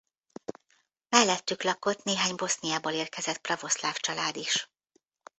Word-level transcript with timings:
Mellettük 1.09 1.63
lakott 1.63 2.03
néhány 2.03 2.35
Boszniából 2.35 2.91
érkezett 2.93 3.37
pravoszláv 3.37 3.93
család 3.95 4.35
is. 4.35 4.69